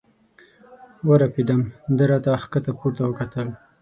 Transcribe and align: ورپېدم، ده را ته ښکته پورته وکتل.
ورپېدم، 1.07 1.61
ده 1.97 2.05
را 2.09 2.17
ته 2.23 2.31
ښکته 2.43 2.71
پورته 2.79 3.01
وکتل. 3.07 3.47